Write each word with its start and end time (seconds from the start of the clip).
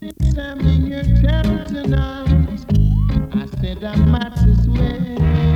I'm 0.00 0.60
in 0.60 0.86
your 0.86 1.02
tonight. 1.02 2.64
I 3.32 3.46
said 3.60 3.82
I 3.82 3.96
might 3.96 4.38
as 4.38 4.68
well. 4.68 5.47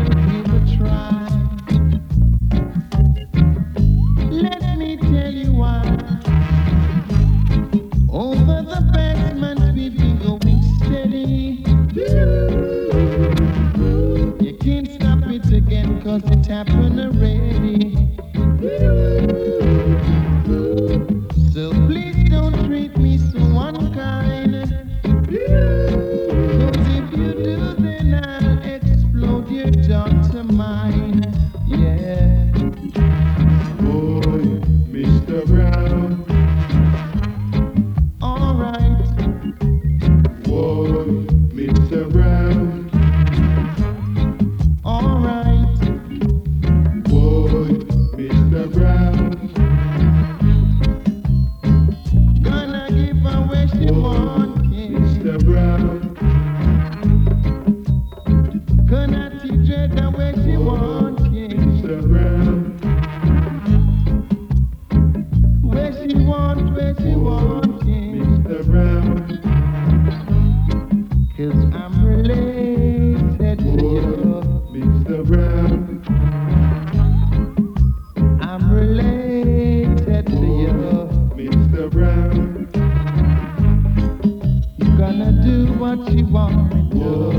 what 85.98 86.12
you 86.12 86.26
want. 86.26 86.90
Boy, 86.90 87.32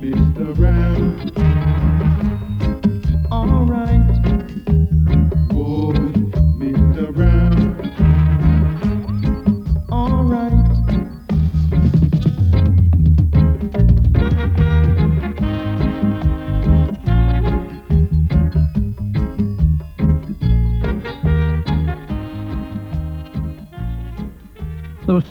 Mr. 0.00 0.54
Brown. 0.54 0.99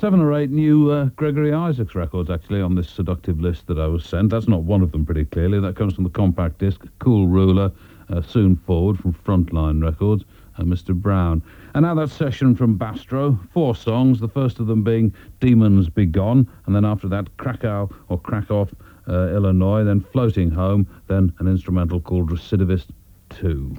Seven 0.10 0.22
or 0.22 0.34
eight 0.34 0.50
new 0.50 0.90
uh, 0.90 1.06
Gregory 1.18 1.54
Isaacs 1.54 1.94
records 1.94 2.32
actually 2.32 2.62
on 2.62 2.74
this 2.74 2.90
seductive 2.90 3.40
list 3.40 3.68
that 3.68 3.78
I 3.78 3.86
was 3.86 4.04
sent. 4.04 4.32
That's 4.32 4.48
not 4.48 4.64
one 4.64 4.82
of 4.82 4.92
them, 4.92 5.06
pretty 5.06 5.26
clearly. 5.26 5.60
That 5.60 5.76
comes 5.76 5.94
from 5.94 6.04
the 6.04 6.10
compact 6.10 6.58
disc 6.58 6.82
Cool 6.98 7.28
Ruler, 7.28 7.72
uh, 8.10 8.24
Soon 8.24 8.56
Forward 8.56 8.98
from 8.98 9.14
Frontline 9.14 9.84
Records, 9.84 10.24
and 10.58 10.68
Mr. 10.68 10.96
Brown. 10.96 11.44
And 11.76 11.84
now 11.84 11.94
that 11.94 12.10
session 12.10 12.56
from 12.56 12.76
Bastro, 12.76 13.40
four 13.54 13.76
songs, 13.76 14.20
the 14.20 14.28
first 14.28 14.60
of 14.60 14.66
them 14.66 14.84
being 14.84 15.14
Demons 15.42 15.90
Be 15.90 16.08
Gone, 16.08 16.50
and 16.66 16.76
then 16.76 16.86
after 16.86 17.08
that, 17.10 17.38
Krakow 17.38 17.88
or 18.08 18.20
Krakow, 18.20 18.68
uh, 19.08 19.28
Illinois, 19.28 19.84
then 19.84 20.02
Floating 20.02 20.50
Home, 20.50 20.88
then 21.06 21.32
an 21.38 21.48
instrumental 21.48 22.00
called 22.00 22.32
Recidivist 22.32 22.88
2. 23.30 23.78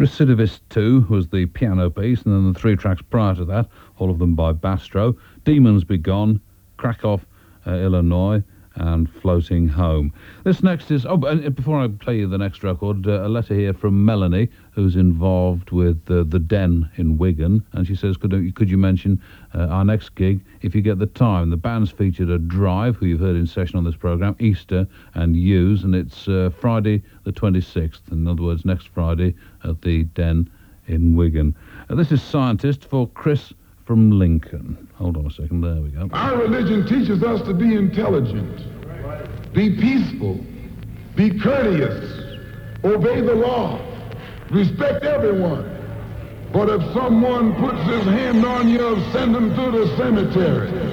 Recidivist 0.00 0.60
2 0.70 1.08
was 1.10 1.28
the 1.28 1.44
piano 1.44 1.90
piece, 1.90 2.22
and 2.22 2.34
then 2.34 2.50
the 2.54 2.58
three 2.58 2.74
tracks 2.74 3.02
prior 3.10 3.34
to 3.34 3.44
that, 3.44 3.68
all 3.98 4.10
of 4.10 4.18
them 4.18 4.34
by 4.34 4.50
Bastro. 4.50 5.14
Demons 5.44 5.84
Be 5.84 5.98
Gone, 5.98 6.40
Krakow, 6.78 7.20
uh, 7.66 7.72
Illinois, 7.72 8.42
and 8.76 9.10
Floating 9.10 9.68
Home. 9.68 10.10
This 10.44 10.62
next 10.62 10.90
is, 10.90 11.04
oh, 11.04 11.18
before 11.50 11.78
I 11.78 11.88
play 11.88 12.18
you 12.18 12.26
the 12.26 12.38
next 12.38 12.62
record, 12.62 13.06
uh, 13.06 13.26
a 13.26 13.28
letter 13.28 13.52
here 13.54 13.74
from 13.74 14.02
Melanie, 14.02 14.48
who's 14.70 14.96
involved 14.96 15.70
with 15.70 15.98
uh, 16.10 16.24
The 16.26 16.38
Den 16.38 16.88
in 16.96 17.18
Wigan, 17.18 17.62
and 17.72 17.86
she 17.86 17.94
says, 17.94 18.16
could, 18.16 18.54
could 18.54 18.70
you 18.70 18.78
mention 18.78 19.20
uh, 19.54 19.66
our 19.66 19.84
next 19.84 20.14
gig 20.14 20.40
if 20.62 20.74
you 20.74 20.80
get 20.80 20.98
the 20.98 21.06
time? 21.06 21.50
The 21.50 21.58
band's 21.58 21.90
featured 21.90 22.30
a 22.30 22.38
Drive, 22.38 22.96
who 22.96 23.04
you've 23.04 23.20
heard 23.20 23.36
in 23.36 23.46
session 23.46 23.76
on 23.76 23.84
this 23.84 23.96
programme, 23.96 24.36
Easter 24.38 24.86
and 25.12 25.36
Use, 25.36 25.84
and 25.84 25.94
it's 25.94 26.26
uh, 26.26 26.50
Friday 26.58 27.02
the 27.30 27.40
26th, 27.40 28.10
in 28.10 28.26
other 28.26 28.42
words, 28.42 28.64
next 28.64 28.88
Friday 28.88 29.34
at 29.64 29.80
the 29.82 30.04
Den 30.04 30.50
in 30.88 31.14
Wigan. 31.14 31.54
Uh, 31.88 31.94
this 31.94 32.10
is 32.10 32.20
Scientist 32.22 32.84
for 32.84 33.06
Chris 33.08 33.52
from 33.84 34.10
Lincoln. 34.18 34.88
Hold 34.94 35.16
on 35.16 35.26
a 35.26 35.30
second. 35.30 35.60
There 35.60 35.80
we 35.80 35.90
go. 35.90 36.08
Our 36.12 36.38
religion 36.38 36.86
teaches 36.86 37.22
us 37.22 37.42
to 37.42 37.54
be 37.54 37.76
intelligent, 37.76 38.64
be 39.52 39.76
peaceful, 39.76 40.44
be 41.14 41.38
courteous, 41.38 42.38
obey 42.84 43.20
the 43.20 43.34
law, 43.34 43.80
respect 44.50 45.04
everyone. 45.04 45.76
But 46.52 46.68
if 46.68 46.82
someone 46.92 47.54
puts 47.56 47.80
his 47.88 48.04
hand 48.04 48.44
on 48.44 48.68
you, 48.68 49.00
send 49.12 49.36
him 49.36 49.54
to 49.54 49.70
the 49.70 49.96
cemetery. 49.96 50.90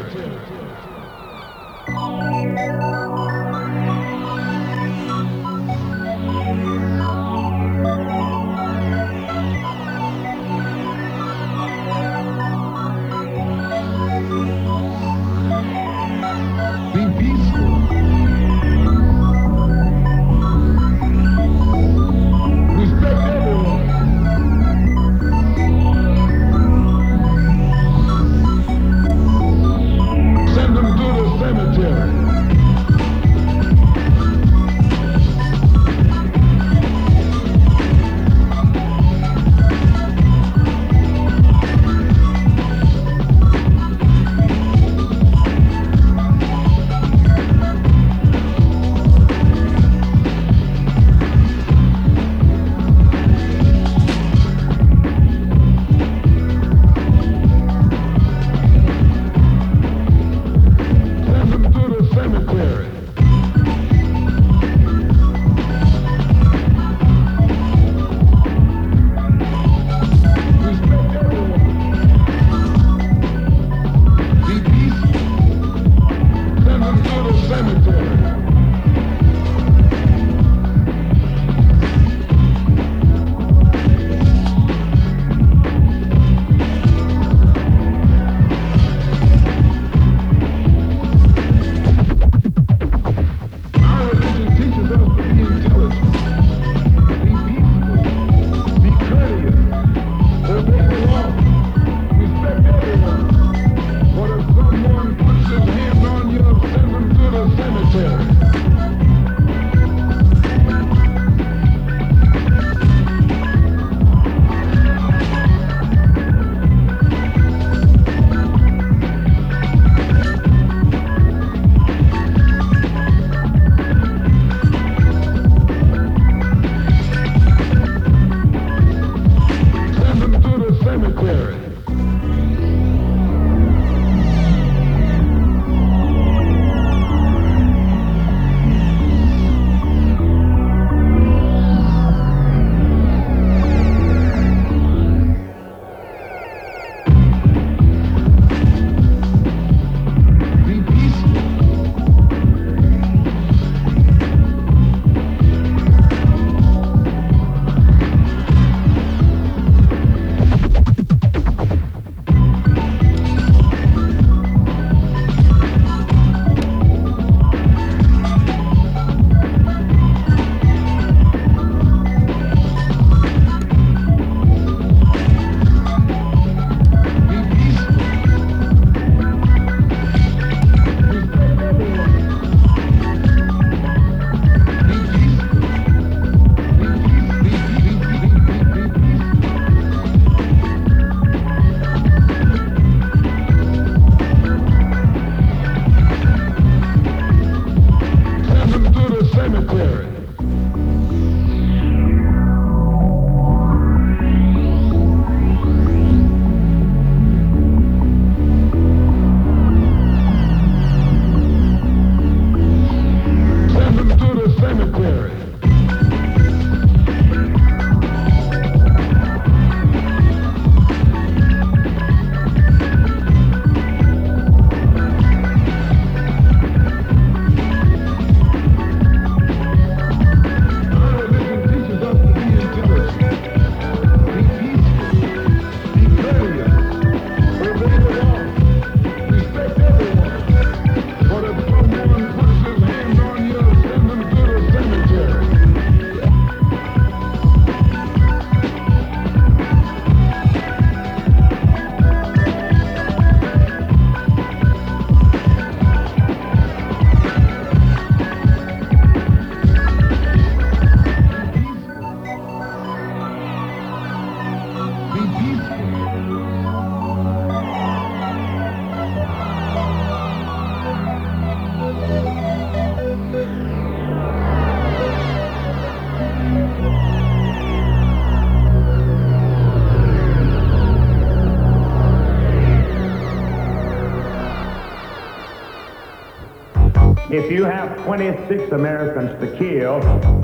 26 288.07 288.71
Americans 288.71 289.37
to 289.41 289.57
kill, 289.57 289.97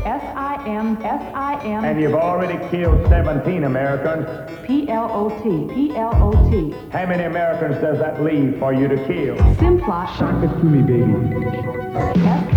S-I-M, 0.05 0.97
S-I-M, 1.01 1.85
and 1.85 2.01
you've 2.01 2.13
already 2.13 2.57
killed 2.69 3.07
17 3.07 3.63
Americans, 3.63 4.27
P-L-O-T, 4.67 5.73
P-L-O-T. 5.73 6.75
how 6.91 7.05
many 7.05 7.23
Americans 7.23 7.79
does 7.81 7.99
that 7.99 8.21
leave 8.21 8.59
for 8.59 8.73
you 8.73 8.89
to 8.89 8.97
kill? 9.07 9.37
Simplot, 9.55 10.13
Sock 10.17 10.43
it 10.43 10.49
to 10.49 10.65
me, 10.65 10.81
baby. 10.81 12.52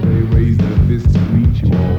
They 0.00 0.22
raise 0.36 0.56
their 0.56 0.76
fists 0.88 1.12
to 1.12 1.18
greet 1.30 1.62
you 1.62 1.68
or 1.78 1.91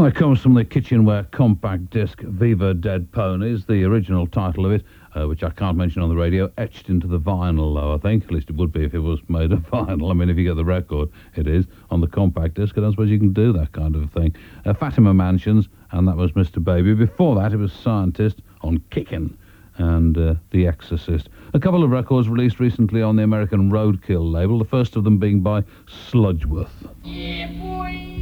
Well, 0.00 0.08
it 0.08 0.14
comes 0.14 0.40
from 0.40 0.54
the 0.54 0.64
kitchenware 0.64 1.24
compact 1.24 1.90
disc 1.90 2.22
Viva 2.22 2.72
Dead 2.72 3.12
Ponies, 3.12 3.66
the 3.66 3.84
original 3.84 4.26
title 4.26 4.64
of 4.64 4.72
it, 4.72 4.82
uh, 5.14 5.28
which 5.28 5.42
I 5.42 5.50
can't 5.50 5.76
mention 5.76 6.00
on 6.00 6.08
the 6.08 6.16
radio, 6.16 6.50
etched 6.56 6.88
into 6.88 7.06
the 7.06 7.20
vinyl, 7.20 7.78
though, 7.78 7.92
I 7.92 7.98
think. 7.98 8.24
At 8.24 8.30
least 8.30 8.48
it 8.48 8.56
would 8.56 8.72
be 8.72 8.82
if 8.82 8.94
it 8.94 9.00
was 9.00 9.20
made 9.28 9.52
of 9.52 9.58
vinyl. 9.70 10.10
I 10.10 10.14
mean, 10.14 10.30
if 10.30 10.38
you 10.38 10.44
get 10.44 10.56
the 10.56 10.64
record, 10.64 11.10
it 11.36 11.46
is. 11.46 11.66
On 11.90 12.00
the 12.00 12.06
compact 12.06 12.54
disc, 12.54 12.78
and 12.78 12.86
I 12.86 12.90
suppose 12.92 13.10
you 13.10 13.18
can 13.18 13.34
do 13.34 13.52
that 13.52 13.72
kind 13.72 13.94
of 13.94 14.10
thing. 14.10 14.34
Uh, 14.64 14.72
Fatima 14.72 15.12
Mansions, 15.12 15.68
and 15.90 16.08
that 16.08 16.16
was 16.16 16.32
Mr. 16.32 16.64
Baby. 16.64 16.94
Before 16.94 17.34
that, 17.34 17.52
it 17.52 17.58
was 17.58 17.70
Scientist 17.70 18.40
on 18.62 18.78
Kickin' 18.88 19.36
and 19.76 20.16
uh, 20.16 20.34
The 20.50 20.66
Exorcist. 20.66 21.28
A 21.52 21.60
couple 21.60 21.84
of 21.84 21.90
records 21.90 22.26
released 22.26 22.58
recently 22.58 23.02
on 23.02 23.16
the 23.16 23.22
American 23.22 23.70
Roadkill 23.70 24.32
label, 24.32 24.58
the 24.58 24.64
first 24.64 24.96
of 24.96 25.04
them 25.04 25.18
being 25.18 25.40
by 25.40 25.62
Sludgeworth. 25.86 26.70
Mr. 27.04 28.19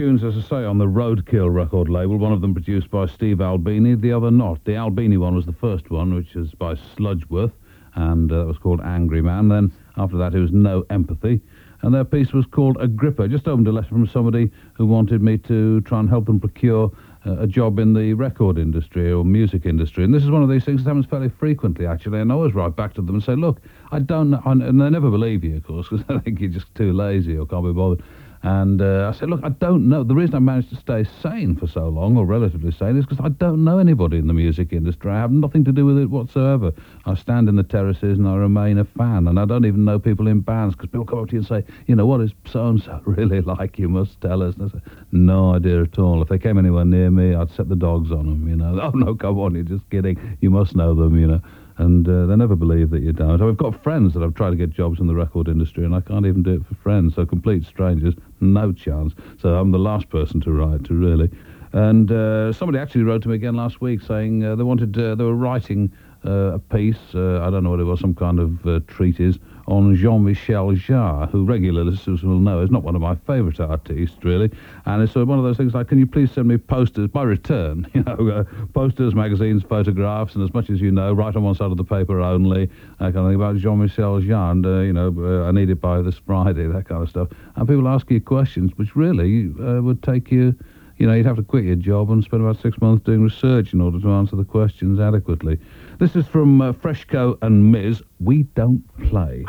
tunes, 0.00 0.24
as 0.24 0.34
I 0.34 0.40
say, 0.40 0.64
on 0.64 0.78
the 0.78 0.86
Roadkill 0.86 1.52
record 1.52 1.90
label. 1.90 2.16
One 2.16 2.32
of 2.32 2.40
them 2.40 2.54
produced 2.54 2.90
by 2.90 3.04
Steve 3.04 3.42
Albini, 3.42 3.94
the 3.96 4.12
other 4.12 4.30
not. 4.30 4.64
The 4.64 4.74
Albini 4.74 5.18
one 5.18 5.34
was 5.34 5.44
the 5.44 5.52
first 5.52 5.90
one, 5.90 6.14
which 6.14 6.36
is 6.36 6.54
by 6.54 6.74
Sludgeworth, 6.74 7.52
and 7.96 8.32
uh, 8.32 8.38
that 8.38 8.46
was 8.46 8.56
called 8.56 8.80
Angry 8.80 9.20
Man. 9.20 9.48
Then 9.48 9.70
after 9.98 10.16
that, 10.16 10.34
it 10.34 10.38
was 10.38 10.52
No 10.52 10.86
Empathy. 10.88 11.42
And 11.82 11.94
their 11.94 12.04
piece 12.04 12.32
was 12.32 12.46
called 12.46 12.78
Agrippa. 12.80 13.28
Just 13.28 13.46
opened 13.46 13.68
a 13.68 13.72
letter 13.72 13.88
from 13.88 14.06
somebody 14.06 14.50
who 14.72 14.86
wanted 14.86 15.20
me 15.20 15.36
to 15.36 15.82
try 15.82 16.00
and 16.00 16.08
help 16.08 16.24
them 16.24 16.40
procure 16.40 16.90
uh, 17.26 17.38
a 17.40 17.46
job 17.46 17.78
in 17.78 17.92
the 17.92 18.14
record 18.14 18.56
industry 18.56 19.12
or 19.12 19.22
music 19.22 19.66
industry. 19.66 20.04
And 20.04 20.14
this 20.14 20.22
is 20.22 20.30
one 20.30 20.42
of 20.42 20.48
these 20.48 20.64
things 20.64 20.82
that 20.82 20.88
happens 20.88 21.04
fairly 21.04 21.28
frequently, 21.28 21.86
actually. 21.86 22.20
And 22.20 22.32
I 22.32 22.36
always 22.36 22.54
write 22.54 22.74
back 22.74 22.94
to 22.94 23.02
them 23.02 23.16
and 23.16 23.22
say, 23.22 23.34
look, 23.34 23.60
I 23.92 23.98
don't 23.98 24.30
know. 24.30 24.40
And 24.46 24.80
they 24.80 24.88
never 24.88 25.10
believe 25.10 25.44
you, 25.44 25.58
of 25.58 25.64
course, 25.64 25.88
because 25.90 26.06
they 26.06 26.18
think 26.20 26.40
you're 26.40 26.48
just 26.48 26.74
too 26.74 26.94
lazy 26.94 27.36
or 27.36 27.46
can't 27.46 27.66
be 27.66 27.72
bothered. 27.72 28.02
And 28.42 28.80
uh, 28.80 29.10
I 29.12 29.18
said, 29.18 29.28
look, 29.28 29.40
I 29.44 29.50
don't 29.50 29.86
know. 29.88 30.02
The 30.02 30.14
reason 30.14 30.34
I 30.34 30.38
managed 30.38 30.70
to 30.70 30.76
stay 30.76 31.04
sane 31.22 31.56
for 31.56 31.66
so 31.66 31.88
long, 31.88 32.16
or 32.16 32.24
relatively 32.24 32.72
sane, 32.72 32.96
is 32.96 33.04
because 33.04 33.22
I 33.22 33.28
don't 33.28 33.64
know 33.64 33.78
anybody 33.78 34.16
in 34.16 34.28
the 34.28 34.32
music 34.32 34.72
industry. 34.72 35.10
I 35.10 35.18
have 35.18 35.30
nothing 35.30 35.62
to 35.64 35.72
do 35.72 35.84
with 35.84 35.98
it 35.98 36.08
whatsoever. 36.08 36.72
I 37.04 37.14
stand 37.16 37.50
in 37.50 37.56
the 37.56 37.62
terraces 37.62 38.18
and 38.18 38.26
I 38.26 38.36
remain 38.36 38.78
a 38.78 38.84
fan. 38.84 39.28
And 39.28 39.38
I 39.38 39.44
don't 39.44 39.66
even 39.66 39.84
know 39.84 39.98
people 39.98 40.26
in 40.26 40.40
bands 40.40 40.74
because 40.74 40.88
people 40.88 41.04
come 41.04 41.18
up 41.18 41.28
to 41.28 41.32
you 41.34 41.40
and 41.40 41.46
say, 41.46 41.64
you 41.86 41.94
know, 41.94 42.06
what 42.06 42.22
is 42.22 42.32
so-and-so 42.46 43.02
really 43.06 43.42
like? 43.42 43.78
You 43.78 43.90
must 43.90 44.18
tell 44.22 44.42
us. 44.42 44.54
And 44.56 44.70
I 44.70 44.78
say, 44.78 44.84
no 45.12 45.54
idea 45.54 45.82
at 45.82 45.98
all. 45.98 46.22
If 46.22 46.28
they 46.28 46.38
came 46.38 46.58
anywhere 46.58 46.86
near 46.86 47.10
me, 47.10 47.34
I'd 47.34 47.50
set 47.50 47.68
the 47.68 47.76
dogs 47.76 48.10
on 48.10 48.26
them, 48.26 48.48
you 48.48 48.56
know. 48.56 48.70
Oh, 48.90 48.90
no, 48.94 49.14
come 49.14 49.38
on, 49.38 49.54
you're 49.54 49.62
just 49.62 49.88
kidding. 49.90 50.38
You 50.40 50.48
must 50.48 50.74
know 50.74 50.94
them, 50.94 51.18
you 51.18 51.26
know 51.26 51.40
and 51.80 52.06
uh, 52.06 52.26
they 52.26 52.36
never 52.36 52.56
believe 52.56 52.90
that 52.90 53.02
you 53.02 53.12
don't. 53.12 53.40
I've 53.40 53.56
got 53.56 53.82
friends 53.82 54.12
that 54.12 54.22
I've 54.22 54.34
tried 54.34 54.50
to 54.50 54.56
get 54.56 54.68
jobs 54.68 55.00
in 55.00 55.06
the 55.06 55.14
record 55.14 55.48
industry, 55.48 55.84
and 55.84 55.94
I 55.94 56.00
can't 56.00 56.26
even 56.26 56.42
do 56.42 56.56
it 56.56 56.66
for 56.66 56.74
friends. 56.74 57.14
So 57.14 57.24
complete 57.24 57.64
strangers, 57.64 58.14
no 58.40 58.70
chance. 58.70 59.14
So 59.40 59.54
I'm 59.54 59.70
the 59.70 59.78
last 59.78 60.10
person 60.10 60.42
to 60.42 60.52
write 60.52 60.84
to, 60.84 60.94
really. 60.94 61.30
And 61.72 62.12
uh, 62.12 62.52
somebody 62.52 62.78
actually 62.78 63.04
wrote 63.04 63.22
to 63.22 63.28
me 63.28 63.36
again 63.36 63.54
last 63.54 63.80
week 63.80 64.02
saying 64.02 64.44
uh, 64.44 64.56
they 64.56 64.62
wanted, 64.62 64.98
uh, 64.98 65.14
they 65.14 65.24
were 65.24 65.34
writing 65.34 65.90
uh, 66.26 66.52
a 66.54 66.58
piece. 66.58 67.14
Uh, 67.14 67.40
I 67.40 67.48
don't 67.48 67.64
know 67.64 67.70
what 67.70 67.80
it 67.80 67.84
was, 67.84 68.00
some 68.00 68.14
kind 68.14 68.38
of 68.40 68.86
treatise 68.86 69.38
on 69.70 69.94
Jean-Michel 69.94 70.72
Jarre, 70.72 71.30
who 71.30 71.44
regular 71.44 71.84
listeners 71.84 72.24
will 72.24 72.40
know 72.40 72.60
is 72.60 72.72
not 72.72 72.82
one 72.82 72.96
of 72.96 73.00
my 73.00 73.14
favourite 73.14 73.60
artists, 73.60 74.16
really. 74.24 74.50
And 74.84 75.00
it's 75.00 75.16
uh, 75.16 75.24
one 75.24 75.38
of 75.38 75.44
those 75.44 75.56
things 75.56 75.74
like, 75.74 75.86
can 75.86 75.98
you 75.98 76.08
please 76.08 76.32
send 76.32 76.48
me 76.48 76.58
posters 76.58 77.08
by 77.08 77.22
return? 77.22 77.86
You 78.00 78.04
know, 78.04 78.28
uh, 78.30 78.44
posters, 78.72 79.14
magazines, 79.14 79.62
photographs, 79.62 80.34
and 80.34 80.42
as 80.42 80.54
much 80.54 80.70
as 80.70 80.80
you 80.80 80.90
know, 80.90 81.12
write 81.12 81.36
on 81.36 81.42
one 81.42 81.54
side 81.54 81.70
of 81.70 81.76
the 81.76 81.84
paper 81.84 82.20
only, 82.20 82.66
that 82.98 83.12
kind 83.12 83.18
of 83.18 83.26
thing 83.26 83.34
about 83.34 83.56
Jean-Michel 83.58 84.22
Jarre, 84.22 84.52
and, 84.52 84.66
uh, 84.66 84.78
you 84.80 84.92
know, 84.92 85.14
uh, 85.18 85.48
I 85.48 85.50
need 85.52 85.68
it 85.68 85.80
by 85.80 86.00
this 86.00 86.16
Friday, 86.26 86.66
that 86.66 86.88
kind 86.88 87.02
of 87.02 87.10
stuff. 87.10 87.28
And 87.56 87.68
people 87.68 87.86
ask 87.86 88.10
you 88.10 88.20
questions, 88.20 88.72
which 88.76 88.96
really 88.96 89.52
uh, 89.60 89.82
would 89.82 90.02
take 90.02 90.30
you 90.30 90.54
you 91.00 91.06
know, 91.06 91.14
you'd 91.14 91.24
have 91.24 91.36
to 91.36 91.42
quit 91.42 91.64
your 91.64 91.76
job 91.76 92.10
and 92.10 92.22
spend 92.22 92.42
about 92.42 92.60
six 92.60 92.78
months 92.82 93.02
doing 93.04 93.22
research 93.22 93.72
in 93.72 93.80
order 93.80 93.98
to 93.98 94.10
answer 94.12 94.36
the 94.36 94.44
questions 94.44 95.00
adequately. 95.00 95.58
This 96.00 96.16
is 96.16 96.26
from 96.26 96.62
uh, 96.62 96.72
Freshco 96.72 97.36
and 97.42 97.70
Miz. 97.70 98.02
We 98.20 98.44
don't 98.54 98.82
play. 99.10 99.44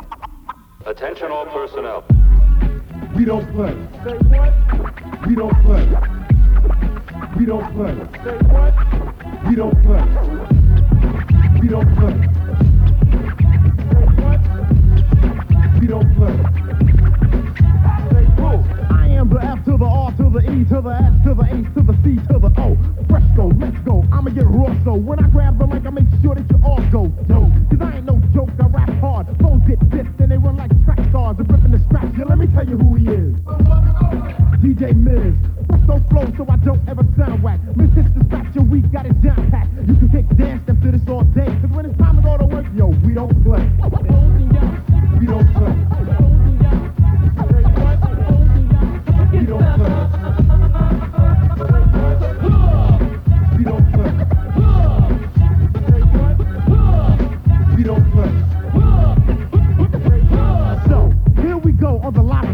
Attention 0.86 1.32
all 1.32 1.46
personnel. 1.46 2.04
We 3.16 3.24
don't 3.24 3.50
play. 3.54 3.72
Say 4.04 4.18
what? 4.28 4.54
We 5.26 5.36
don't 5.36 5.56
play. 5.64 5.86
We 7.38 7.46
don't 7.46 7.74
play. 7.74 7.96
Say 8.26 8.38
what? 8.50 8.74
We 9.48 9.56
don't 9.56 9.82
play. 9.82 10.04
We 11.62 11.70
don't 11.70 11.96
play. 11.96 12.16
Say 13.88 14.04
what? 14.20 14.42
We 15.80 15.88
don't 15.88 16.16
play. 16.18 16.71
The 19.82 19.88
R 19.88 20.12
to 20.12 20.30
the 20.30 20.42
E 20.46 20.64
to 20.70 20.78
the 20.80 20.94
S 20.94 21.14
to 21.26 21.34
the 21.34 21.42
H 21.42 21.66
to 21.74 21.82
the 21.82 21.98
C 22.06 22.14
to 22.30 22.38
the 22.38 22.54
O. 22.62 22.78
Freshco, 23.10 23.50
let's 23.60 23.74
go. 23.82 24.06
I'ma 24.14 24.30
get 24.30 24.46
raw 24.46 24.70
so 24.86 24.94
when 24.94 25.18
I 25.18 25.28
grab 25.28 25.58
the 25.58 25.66
mic, 25.66 25.88
I 25.88 25.90
make 25.90 26.06
sure 26.22 26.36
that 26.36 26.46
you 26.54 26.62
all 26.62 26.78
go. 26.94 27.10
Yo, 27.26 27.50
cause 27.66 27.82
I 27.82 27.98
ain't 27.98 28.06
no 28.06 28.22
joke, 28.30 28.54
I 28.62 28.68
rap 28.70 28.94
hard. 29.02 29.26
Foes 29.42 29.58
get 29.66 29.82
pissed 29.90 30.14
and 30.22 30.30
they 30.30 30.38
run 30.38 30.56
like 30.56 30.70
track 30.86 31.02
stars 31.10 31.42
and 31.42 31.50
ripping 31.50 31.72
the 31.72 31.82
scratch. 31.90 32.14
Yeah, 32.14 32.30
let 32.30 32.38
me 32.38 32.46
tell 32.54 32.70
you 32.70 32.78
who 32.78 32.94
he 32.94 33.10
is. 33.10 33.34
DJ 34.62 34.94
Miz. 34.94 35.34
Freshco 35.66 35.98
flow 36.14 36.30
so 36.38 36.46
I 36.46 36.58
don't 36.58 36.86
ever 36.88 37.02
sound 37.18 37.42
whack. 37.42 37.58
Hits 37.74 38.14
the 38.14 38.22
scratch 38.30 38.54
and 38.54 38.70
we 38.70 38.86
got 38.94 39.08
it 39.08 39.18
down 39.26 39.50
pat. 39.50 39.66
You 39.82 39.98
can 39.98 40.14
take 40.14 40.30
dance 40.38 40.62
steps 40.62 40.78
to 40.86 40.92
this 40.94 41.10
all 41.10 41.26
day. 41.34 41.50
Cause 41.58 41.74
when 41.74 41.90
it's 41.90 41.98
time 41.98 42.18
to 42.18 42.22
go 42.22 42.38
to 42.38 42.46
work, 42.46 42.70
yo, 42.78 42.94
we 43.02 43.18
don't 43.18 43.34
play. 43.42 43.66
We 45.18 45.26
don't 45.26 45.50
play. 45.58 46.41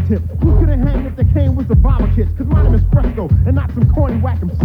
On 0.08 0.14
the 0.14 0.20
lava 0.20 0.28
tip. 0.28 0.40
Who 0.42 0.58
could 0.58 0.68
have 0.68 0.80
hanged 0.80 1.06
if 1.06 1.16
they 1.16 1.24
came 1.32 1.54
with 1.54 1.68
the 1.68 1.74
survival 1.74 2.08
kits? 2.14 2.30
Cause 2.36 2.46
my 2.46 2.62
name 2.62 2.74
is 2.74 2.82
Freshco 2.82 3.30
and 3.46 3.54
not 3.54 3.72
some 3.74 3.92
corny 3.92 4.20
whack 4.20 4.38
MC. 4.42 4.56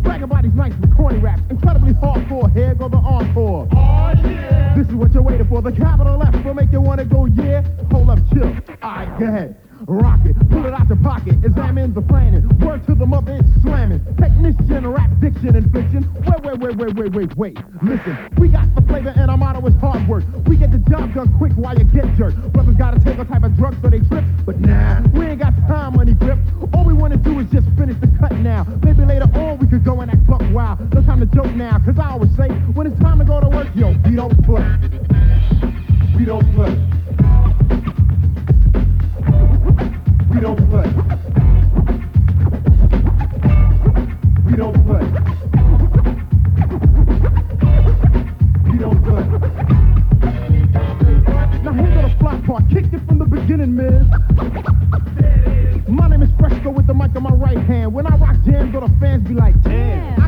Bragging 0.00 0.24
about 0.24 0.42
these 0.42 0.52
nice 0.54 0.72
and 0.72 0.96
corny 0.96 1.18
raps. 1.18 1.42
Incredibly 1.50 1.92
hardcore. 1.94 2.52
Here 2.52 2.74
go 2.74 2.88
the 2.88 2.96
encore. 2.96 3.68
Oh, 3.72 4.12
yeah. 4.24 4.74
This 4.76 4.88
is 4.88 4.94
what 4.94 5.12
you're 5.12 5.22
waiting 5.22 5.46
for. 5.48 5.62
The 5.62 5.72
capital 5.72 6.22
F 6.22 6.44
will 6.44 6.54
make 6.54 6.72
you 6.72 6.80
want 6.80 7.00
to 7.00 7.06
go, 7.06 7.26
yeah. 7.26 7.62
Hold 7.90 8.10
up, 8.10 8.18
chill. 8.32 8.54
Alright, 8.82 9.18
go 9.18 9.26
ahead. 9.26 9.56
Rock 9.90 10.20
it, 10.24 10.38
pull 10.48 10.64
it 10.66 10.72
out 10.72 10.86
your 10.86 10.98
pocket, 10.98 11.34
examine 11.44 11.92
the 11.92 12.00
planning. 12.00 12.46
Word 12.60 12.86
to 12.86 12.94
the 12.94 13.04
mother, 13.04 13.42
it's 13.42 13.62
slamming. 13.62 13.98
Technician, 14.14 14.86
rap, 14.86 15.10
diction, 15.20 15.56
and 15.56 15.66
fiction. 15.72 16.06
Wait, 16.22 16.44
wait, 16.44 16.60
wait, 16.60 16.76
wait, 16.76 16.94
wait, 16.94 17.12
wait, 17.12 17.36
wait. 17.36 17.58
Listen, 17.82 18.16
we 18.38 18.46
got 18.46 18.72
the 18.76 18.82
flavor 18.82 19.12
and 19.16 19.28
our 19.28 19.36
motto 19.36 19.66
is 19.66 19.74
hard 19.82 20.06
work. 20.06 20.22
We 20.46 20.56
get 20.56 20.70
the 20.70 20.78
job 20.78 21.12
done 21.12 21.36
quick 21.38 21.54
while 21.54 21.76
you 21.76 21.82
get 21.82 22.06
jerked. 22.14 22.38
Brothers 22.52 22.76
gotta 22.76 23.00
take 23.00 23.18
a 23.18 23.24
type 23.24 23.42
of 23.42 23.56
drug 23.56 23.74
so 23.82 23.90
they 23.90 23.98
trip. 23.98 24.22
But 24.46 24.60
nah, 24.60 25.02
we 25.10 25.26
ain't 25.26 25.40
got 25.40 25.58
time, 25.66 25.96
money 25.96 26.14
grip. 26.14 26.38
All 26.72 26.84
we 26.84 26.92
wanna 26.92 27.16
do 27.16 27.40
is 27.40 27.50
just 27.50 27.66
finish 27.76 27.98
the 27.98 28.06
cut 28.20 28.30
now. 28.38 28.62
Maybe 28.84 29.04
later 29.04 29.26
on 29.34 29.58
we 29.58 29.66
could 29.66 29.82
go 29.82 30.02
and 30.02 30.10
act 30.12 30.24
buck 30.24 30.42
wild. 30.52 30.94
No 30.94 31.02
time 31.02 31.18
to 31.18 31.26
joke 31.26 31.50
now, 31.56 31.82
cause 31.84 31.98
I 31.98 32.10
always 32.10 32.30
say, 32.36 32.46
when 32.78 32.86
it's 32.86 33.00
time 33.00 33.18
to 33.18 33.24
go 33.24 33.40
to 33.40 33.48
work, 33.48 33.66
yo, 33.74 33.96
we 34.06 34.14
don't 34.14 34.38
play. 34.46 34.62
We 36.16 36.24
don't 36.24 36.46
play. 36.54 36.78
We 40.40 40.46
don't 40.46 40.70
play. 40.70 40.88
We 44.46 44.56
don't 44.56 44.86
play. 44.86 45.04
We 48.72 48.78
don't 48.78 49.04
play. 49.04 49.24
Now 51.62 51.74
here's 51.74 51.94
the 51.94 52.16
flat 52.18 52.42
part. 52.46 52.62
Kicked 52.70 52.94
it 52.94 53.06
from 53.06 53.18
the 53.18 53.26
beginning, 53.26 53.76
Miz. 53.76 54.06
My 55.86 56.08
name 56.08 56.22
is 56.22 56.30
Freshco 56.30 56.72
with 56.72 56.86
the 56.86 56.94
mic 56.94 57.14
in 57.14 57.22
my 57.22 57.34
right 57.34 57.58
hand. 57.58 57.92
When 57.92 58.06
I 58.06 58.16
rock 58.16 58.36
jams, 58.46 58.74
all 58.74 58.80
the 58.80 58.94
fans 58.98 59.28
be 59.28 59.34
like, 59.34 59.60
damn. 59.60 60.19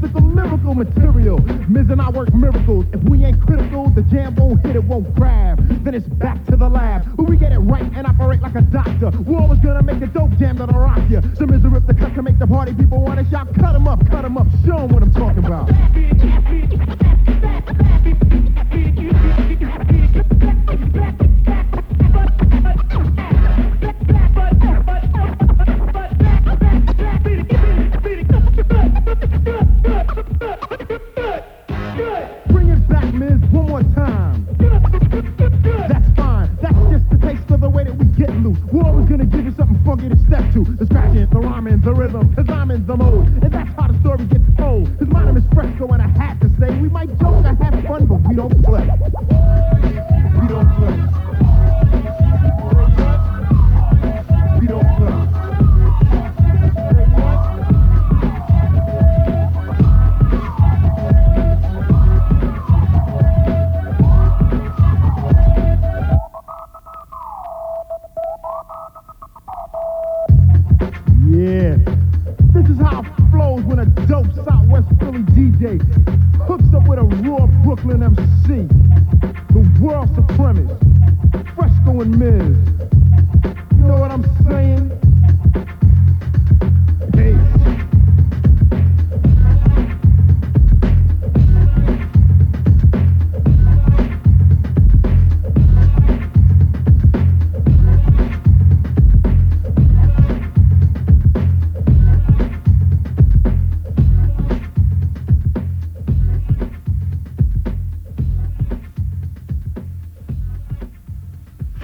The 0.00 0.08
hyperlistical 0.08 0.34
lyrical 0.34 0.74
material. 0.74 1.38
Miz 1.68 1.90
and 1.90 2.00
I 2.00 2.10
work 2.10 2.32
miracles. 2.34 2.86
If 2.92 3.02
we 3.04 3.24
ain't 3.24 3.40
critical, 3.46 3.90
the 3.90 4.02
jam 4.02 4.34
won't 4.36 4.64
hit, 4.64 4.76
it 4.76 4.84
won't 4.84 5.14
grab. 5.14 5.58
Then 5.84 5.94
it's 5.94 6.06
back 6.06 6.44
to 6.46 6.56
the 6.56 6.68
lab. 6.68 7.06
Where 7.18 7.26
we 7.28 7.36
get 7.36 7.52
it 7.52 7.58
right 7.58 7.82
and 7.94 8.06
operate 8.06 8.40
like 8.40 8.54
a 8.54 8.62
doctor. 8.62 9.10
We're 9.10 9.40
always 9.40 9.60
gonna 9.60 9.82
make 9.82 10.02
a 10.02 10.06
dope 10.06 10.32
jam 10.38 10.56
that'll 10.58 10.78
rock 10.78 11.00
you. 11.08 11.22
So 11.36 11.46
Miz 11.46 11.62
rip 11.62 11.86
the 11.86 11.94
cut 11.94 12.14
can 12.14 12.24
make 12.24 12.38
the 12.38 12.46
party 12.46 12.74
people 12.74 13.02
wanna 13.02 13.28
shout. 13.30 13.52
Cut 13.54 13.74
'em 13.74 13.88
up, 13.88 14.06
cut 14.08 14.24
'em 14.24 14.36
up. 14.36 14.46
Show 14.64 14.78
'em 14.78 14.88
what 14.88 15.02
I'm 15.02 15.12
talking 15.12 15.44
about. 15.44 15.70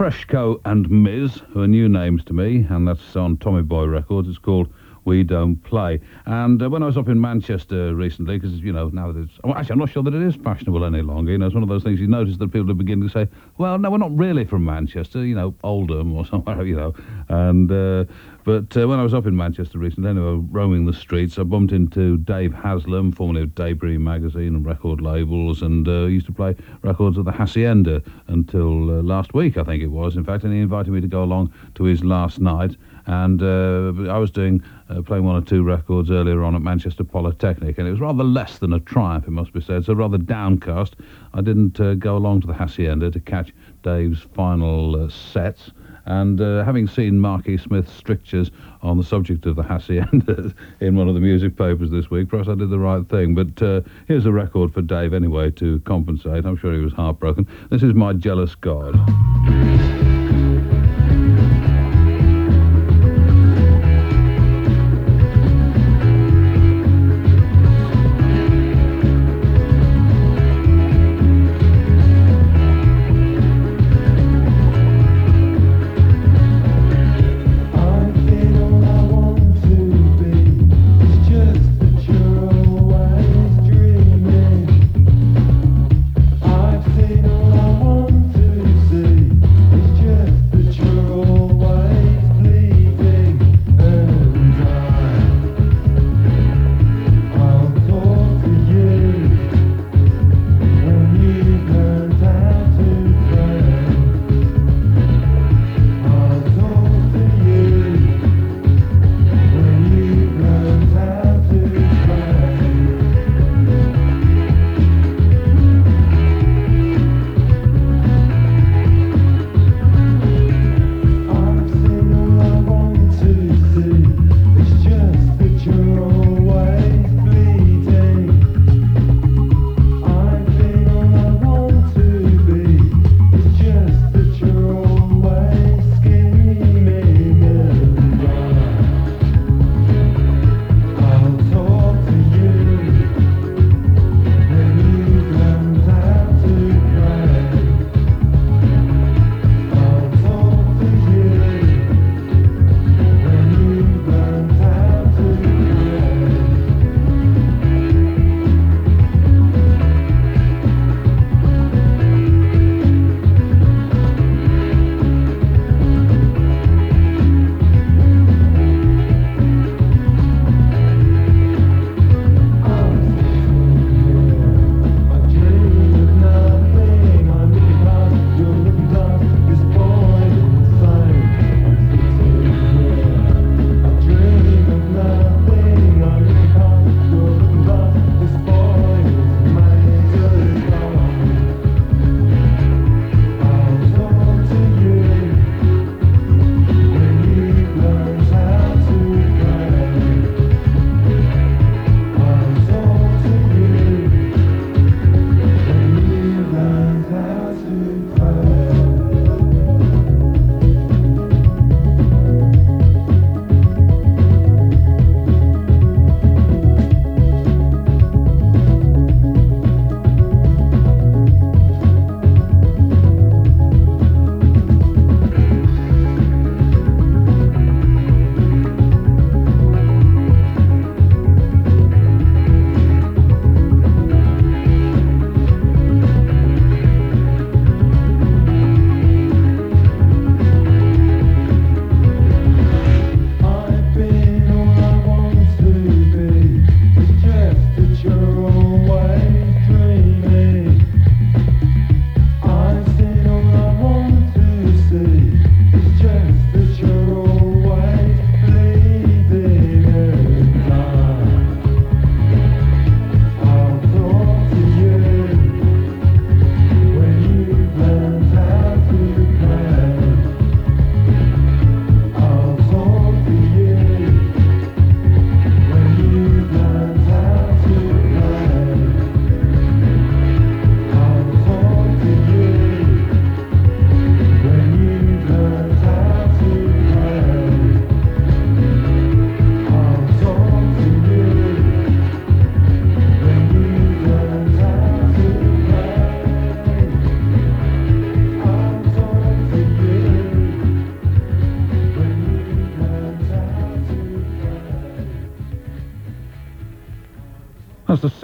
Freshco 0.07 0.61
and 0.65 0.89
Miz, 0.89 1.43
who 1.51 1.63
are 1.63 1.67
new 1.67 1.89
names 1.89 2.23
to 2.27 2.33
me, 2.33 2.65
and 2.71 2.87
that's 2.87 3.17
on 3.17 3.37
Tommy 3.39 3.63
Boy 3.63 3.87
Records. 3.87 4.29
It's 4.29 4.39
called 4.39 4.73
We 5.05 5.25
Don't 5.25 5.57
Play. 5.65 6.01
And 6.27 6.63
uh, 6.63 6.71
when 6.71 6.85
I 6.85 6.87
was 6.87 6.97
up 6.97 7.09
in 7.09 7.21
Manchester 7.21 7.93
recently, 7.93 8.39
because, 8.39 8.61
you 8.61 8.73
know, 8.73 8.89
now 8.91 9.11
that 9.11 9.23
it's. 9.23 9.33
Well, 9.43 9.57
actually, 9.57 9.73
I'm 9.73 9.79
not 9.81 9.91
sure 9.91 10.05
that 10.05 10.15
it 10.15 10.23
is 10.23 10.37
fashionable 10.37 10.85
any 10.85 11.03
longer. 11.03 11.33
You 11.33 11.39
know, 11.39 11.47
it's 11.47 11.57
one 11.57 11.65
of 11.65 11.69
those 11.69 11.83
things 11.83 11.99
you 11.99 12.07
notice 12.07 12.37
that 12.37 12.53
people 12.53 12.71
are 12.71 12.75
beginning 12.75 13.09
to 13.09 13.13
say, 13.13 13.29
well, 13.59 13.81
no, 13.81 13.91
we're 13.91 13.99
not 13.99 14.17
really 14.17 14.45
from 14.45 14.65
Manchester, 14.65 15.27
you 15.27 15.35
know, 15.35 15.57
Oldham 15.65 16.15
or 16.15 16.25
somewhere, 16.31 16.65
you 16.65 16.77
know. 16.77 16.95
And. 17.29 17.73
Uh, 17.73 18.05
but 18.47 18.77
uh, 18.77 18.87
when 18.87 19.01
I 19.01 19.03
was 19.03 19.13
up 19.13 19.27
in 19.27 19.35
Manchester 19.37 19.77
recently, 19.77 20.09
anyway, 20.09 20.41
roaming 20.53 20.87
the 20.87 20.93
streets, 20.93 21.37
I 21.37 21.43
bumped 21.43 21.73
into 21.73 22.17
Dave 22.19 22.55
Haslam, 22.55 23.11
formerly 23.11 23.43
of 23.43 23.57
Debris 23.57 23.99
magazine 23.99 24.55
and 24.55 24.65
record 24.65 25.01
labels, 25.01 25.63
and 25.63 25.89
uh, 25.89 26.05
used 26.05 26.27
to 26.27 26.33
play 26.33 26.55
records 26.83 27.19
at 27.19 27.25
the 27.25 27.33
Hacienda 27.33 28.05
until 28.29 28.89
uh, 28.89 29.03
last 29.03 29.35
week, 29.35 29.57
I 29.57 29.65
think 29.65 29.83
it 29.83 29.89
was, 29.89 30.15
in 30.15 30.23
fact, 30.23 30.45
and 30.45 30.53
he 30.53 30.61
invited 30.61 30.93
me 30.93 31.01
to 31.01 31.09
go 31.09 31.25
along 31.25 31.53
to 31.75 31.83
his 31.83 32.05
last 32.05 32.39
night. 32.39 32.77
And 33.07 33.43
uh, 33.43 34.13
I 34.13 34.19
was 34.19 34.31
doing 34.31 34.63
uh, 34.91 35.03
playing 35.03 35.25
one 35.25 35.35
or 35.35 35.45
two 35.45 35.65
records 35.65 36.13
earlier 36.13 36.45
on 36.45 36.55
at 36.55 36.63
Manchester 36.63 37.03
Polytechnic, 37.03 37.79
and 37.79 37.89
it 37.89 37.91
was 37.91 38.01
rather 38.01 38.23
less 38.23 38.59
than 38.59 38.73
a 38.73 38.79
triumph, 38.79 39.27
it 39.27 39.33
must 39.33 39.55
be 39.55 39.61
said. 39.61 39.85
So 39.85 39.93
rather 39.95 40.19
downcast. 40.19 40.95
I 41.35 41.41
didn't 41.41 41.81
uh, 41.81 41.95
go 41.95 42.17
along 42.17 42.43
to 42.43 42.47
the 42.47 42.55
Hacienda 42.55 43.11
to 43.11 43.19
catch 43.19 43.53
Dave's 43.83 44.21
final 44.21 45.11
sets. 45.11 45.73
And 46.07 46.41
uh, 46.41 46.65
having 46.65 46.87
seen 46.87 47.19
Marky 47.19 47.59
Smith's 47.59 47.93
strictures 47.93 48.51
on 48.83 48.97
the 48.97 49.05
subject 49.05 49.45
of 49.47 49.57
the 49.57 49.63
Hacienda 49.63 50.55
in 50.81 50.97
one 50.97 51.09
of 51.09 51.15
the 51.15 51.21
music 51.21 51.57
papers 51.57 51.91
this 51.91 52.11
week, 52.11 52.29
perhaps 52.29 52.49
I 52.49 52.55
did 52.55 52.71
the 52.71 52.79
right 52.79 53.07
thing. 53.09 53.35
But 53.35 53.61
uh, 53.63 53.81
here's 54.07 54.27
a 54.27 54.33
record 54.33 54.73
for 54.73 54.83
Dave 54.83 55.13
anyway 55.13 55.51
to 55.53 55.81
compensate. 55.81 56.45
I'm 56.45 56.57
sure 56.57 56.73
he 56.73 56.81
was 56.81 56.93
heartbroken. 56.93 57.47
This 57.71 57.83
is 57.83 57.95
My 57.95 58.13
Jealous 58.13 58.55
God. 58.55 58.95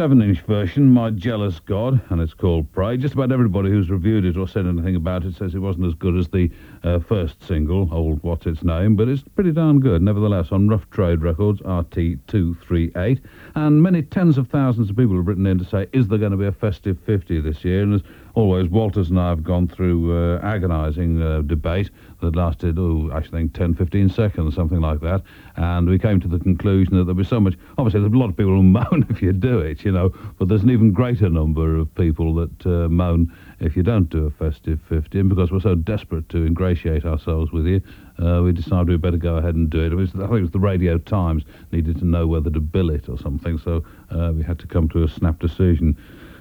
7 0.03 0.21
inch 0.21 0.41
version, 0.41 0.91
My 0.91 1.11
Jealous 1.11 1.61
God, 1.61 2.03
and 2.11 2.21
it's 2.21 2.35
called 2.35 2.73
Pray. 2.73 2.97
Just 2.97 3.15
about 3.15 3.31
everybody 3.31 3.71
who's 3.71 3.89
reviewed 3.89 4.25
it 4.25 4.37
or 4.37 4.49
said 4.49 4.67
anything 4.67 4.97
about 4.97 5.25
it 5.25 5.37
says 5.37 5.55
it 5.55 5.61
wasn't 5.61 5.87
as 5.87 5.95
good 5.95 6.17
as 6.17 6.27
the 6.27 6.51
uh, 6.83 6.99
first 6.99 7.41
single, 7.45 7.89
Old 7.93 8.21
What's 8.25 8.47
Its 8.47 8.65
Name, 8.65 8.97
but 8.97 9.07
it's 9.07 9.23
pretty 9.37 9.53
darn 9.53 9.79
good, 9.79 10.03
nevertheless, 10.03 10.51
on 10.51 10.69
Rough 10.69 10.91
Trade 10.91 11.23
Records, 11.23 11.61
RT238. 11.61 13.21
And 13.55 13.81
many 13.81 14.03
tens 14.03 14.39
of 14.39 14.49
thousands 14.49 14.91
of 14.91 14.97
people 14.97 15.15
have 15.15 15.29
written 15.29 15.47
in 15.47 15.59
to 15.59 15.65
say, 15.65 15.87
is 15.93 16.09
there 16.09 16.19
going 16.19 16.33
to 16.33 16.37
be 16.37 16.47
a 16.47 16.53
festive 16.53 16.99
50 17.07 17.41
this 17.41 17.65
year? 17.65 17.85
And 17.85 17.95
as 17.95 18.03
always, 18.35 18.69
Walters 18.69 19.09
and 19.09 19.21
I 19.21 19.29
have 19.29 19.45
gone 19.45 19.69
through 19.69 20.17
uh, 20.17 20.41
agonising 20.43 21.23
uh, 21.23 21.43
debate 21.43 21.91
that 22.23 22.35
lasted, 22.35 22.79
oh, 22.79 23.11
I 23.13 23.21
think 23.21 23.53
10, 23.53 23.75
15 23.75 24.09
seconds, 24.09 24.55
something 24.55 24.81
like 24.81 25.01
that. 25.01 25.23
And 25.57 25.89
we 25.89 25.99
came 25.99 26.21
to 26.21 26.29
the 26.29 26.39
conclusion 26.39 26.97
that 26.97 27.05
there'd 27.05 27.17
be 27.17 27.25
so 27.25 27.41
much. 27.41 27.55
Obviously, 27.77 28.01
there's 28.01 28.13
a 28.13 28.17
lot 28.17 28.31
of 28.31 28.37
people 28.37 28.57
who 28.57 28.63
moan 28.63 29.07
if 29.11 29.21
you 29.21 29.33
do 29.33 29.59
it, 29.59 29.85
you 29.85 29.93
know, 29.93 30.09
but 30.39 30.49
there's 30.49 30.63
an 30.63 30.71
even 30.71 30.93
greater 30.93 31.29
number 31.29 31.77
of 31.77 31.95
people 31.95 32.35
that 32.37 32.67
uh, 32.67 32.89
moan 32.89 33.33
if 33.61 33.77
you 33.77 33.83
don't 33.83 34.09
do 34.09 34.27
a 34.27 34.31
festive 34.31 34.81
50. 34.89 35.21
And 35.21 35.29
because 35.29 35.53
we're 35.53 35.61
so 35.61 35.75
desperate 35.75 36.29
to 36.31 36.47
ingratiate 36.47 37.05
ourselves 37.05 37.53
with 37.53 37.67
you, 37.67 37.81
uh, 38.19 38.43
we 38.43 38.53
decided 38.53 38.89
we'd 38.89 39.03
better 39.03 39.17
go 39.17 39.37
ahead 39.37 39.55
and 39.55 39.69
do 39.69 39.81
it. 39.81 39.93
it 39.93 39.97
was, 39.97 40.11
I 40.15 40.27
think 40.27 40.33
it 40.33 40.43
was 40.43 40.51
the 40.51 40.61
Radio 40.61 40.99
Times 40.99 41.45
needed 41.71 41.99
to 41.99 42.05
know 42.05 42.27
whether 42.27 42.51
to 42.51 42.61
bill 42.61 42.91
it 42.91 43.09
or 43.09 43.19
something, 43.19 43.59
so 43.59 43.85
uh, 44.11 44.33
we 44.35 44.43
had 44.43 44.59
to 44.61 44.67
come 44.67 44.89
to 44.91 45.03
a 45.03 45.09
snap 45.09 45.39
decision. 45.39 45.97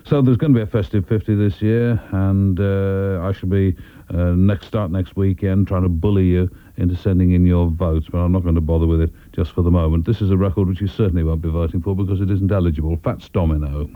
So 0.05 0.21
there's 0.21 0.38
going 0.38 0.53
to 0.53 0.57
be 0.57 0.63
a 0.63 0.67
festive 0.67 1.07
50 1.07 1.36
this 1.36 1.61
year, 1.61 2.01
and 2.11 2.59
uh, 2.59 3.21
I 3.23 3.32
shall 3.34 3.49
be 3.49 3.75
uh, 4.14 4.34
next 4.36 4.68
start 4.68 4.91
next 4.91 5.16
weekend 5.16 5.68
trying 5.68 5.84
to 5.84 5.89
bully 5.89 6.26
you 6.26 6.49
into 6.78 6.95
sending 6.95 7.32
in 7.32 7.45
your 7.45 7.70
votes, 7.70 8.07
but 8.12 8.20
I'm 8.20 8.32
not 8.32 8.43
going 8.43 8.55
to 8.55 8.62
bother 8.62 8.88
with 8.88 9.01
it 9.01 9.12
just 9.32 9.51
for 9.51 9.62
the 9.62 9.72
moment. 9.72 10.05
This 10.05 10.22
is 10.22 10.32
a 10.32 10.38
record 10.38 10.68
which 10.68 10.82
you 10.82 10.88
certainly 10.88 11.24
won't 11.24 11.41
be 11.41 11.49
voting 11.49 11.82
for 11.82 11.95
because 11.95 12.22
it 12.22 12.30
isn't 12.30 12.51
eligible. 12.51 12.97
Fats 13.03 13.30
Domino. 13.30 13.89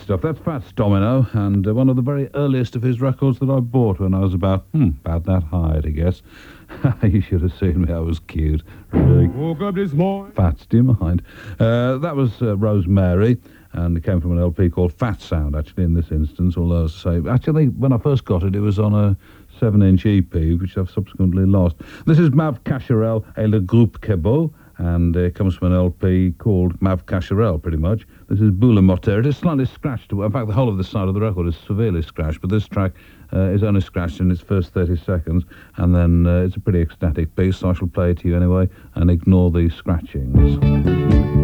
Stuff. 0.00 0.22
That's 0.22 0.38
Fats 0.38 0.72
Domino, 0.72 1.26
and 1.32 1.66
uh, 1.66 1.74
one 1.74 1.88
of 1.88 1.96
the 1.96 2.02
very 2.02 2.28
earliest 2.34 2.76
of 2.76 2.82
his 2.82 3.00
records 3.00 3.38
that 3.40 3.50
I 3.50 3.60
bought 3.60 4.00
when 4.00 4.14
I 4.14 4.20
was 4.20 4.34
about, 4.34 4.62
hmm, 4.72 4.90
about 5.04 5.24
that 5.24 5.42
high, 5.42 5.80
I 5.84 5.90
guess. 5.90 6.22
you 7.02 7.20
should 7.20 7.42
have 7.42 7.52
seen 7.58 7.82
me. 7.82 7.92
I 7.92 7.98
was 7.98 8.18
cute. 8.20 8.62
Really. 8.92 9.28
Woke 9.28 9.60
up 9.60 9.74
this 9.74 9.92
morning. 9.92 10.32
Fats, 10.32 10.66
do 10.66 10.78
you 10.78 10.82
mind? 10.82 11.22
Uh, 11.58 11.98
that 11.98 12.16
was 12.16 12.40
uh, 12.42 12.56
Rosemary, 12.56 13.38
and 13.72 13.96
it 13.96 14.04
came 14.04 14.20
from 14.20 14.32
an 14.32 14.38
LP 14.38 14.70
called 14.70 14.92
Fat 14.92 15.20
Sound, 15.20 15.54
actually, 15.54 15.84
in 15.84 15.94
this 15.94 16.10
instance, 16.10 16.56
although, 16.56 16.84
I 16.84 16.88
say, 16.88 17.20
actually, 17.28 17.66
when 17.68 17.92
I 17.92 17.98
first 17.98 18.24
got 18.24 18.42
it, 18.42 18.54
it 18.54 18.60
was 18.60 18.78
on 18.78 18.94
a 18.94 19.16
7-inch 19.60 20.06
EP, 20.06 20.60
which 20.60 20.76
I've 20.78 20.90
subsequently 20.90 21.44
lost. 21.44 21.76
This 22.06 22.18
is 22.18 22.30
Mav 22.30 22.64
Cacharel 22.64 23.24
et 23.36 23.48
le 23.48 23.60
Groupe 23.60 24.00
Kebo, 24.00 24.52
and 24.80 25.14
it 25.14 25.34
comes 25.34 25.54
from 25.54 25.72
an 25.72 25.78
LP 25.78 26.32
called 26.38 26.80
Mav 26.80 27.04
Cacharel, 27.04 27.62
pretty 27.62 27.76
much. 27.76 28.06
This 28.28 28.40
is 28.40 28.50
Boula 28.50 28.82
Moteur. 28.82 29.20
It 29.20 29.26
is 29.26 29.36
slightly 29.36 29.66
scratched. 29.66 30.10
In 30.10 30.32
fact, 30.32 30.46
the 30.46 30.54
whole 30.54 30.70
of 30.70 30.78
this 30.78 30.88
side 30.88 31.06
of 31.06 31.12
the 31.12 31.20
record 31.20 31.46
is 31.48 31.56
severely 31.66 32.00
scratched, 32.00 32.40
but 32.40 32.48
this 32.48 32.66
track 32.66 32.92
uh, 33.34 33.50
is 33.50 33.62
only 33.62 33.82
scratched 33.82 34.20
in 34.20 34.30
its 34.30 34.40
first 34.40 34.72
30 34.72 34.96
seconds, 34.96 35.44
and 35.76 35.94
then 35.94 36.26
uh, 36.26 36.44
it's 36.44 36.56
a 36.56 36.60
pretty 36.60 36.80
ecstatic 36.80 37.36
piece, 37.36 37.58
so 37.58 37.68
I 37.68 37.74
shall 37.74 37.88
play 37.88 38.12
it 38.12 38.20
to 38.20 38.28
you 38.28 38.36
anyway, 38.36 38.70
and 38.94 39.10
ignore 39.10 39.50
the 39.50 39.68
scratchings. 39.68 41.39